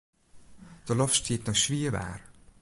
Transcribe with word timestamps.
De 0.87 0.93
loft 0.99 1.15
stiet 1.19 1.43
nei 1.45 1.57
swier 1.63 1.91
waar. 1.95 2.21